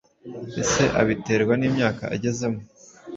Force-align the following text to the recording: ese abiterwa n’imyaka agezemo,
ese 0.61 0.83
abiterwa 1.01 1.53
n’imyaka 1.57 2.03
agezemo, 2.15 2.61